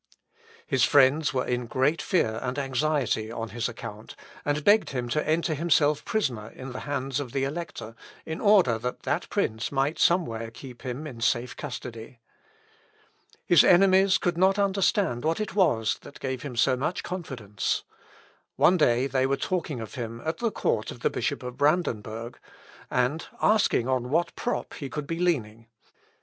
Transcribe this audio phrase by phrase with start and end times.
[0.65, 5.29] His friends were in great fear and anxiety on his account, and begged him to
[5.29, 7.93] enter himself prisoner in the hands of the Elector,
[8.25, 12.17] in order that that prince might somewhere keep him in safe custody.
[12.17, 13.43] "Ut principi me in captivatem darem." (Ibid.
[13.43, 13.43] p.
[13.45, 17.83] 189.) His enemies could not understand what it was that gave him so much confidence.
[18.55, 22.39] One day they were talking of him at the court of the Bishop of Brandenburg,
[22.89, 25.67] and asking on what prop he could be leaning.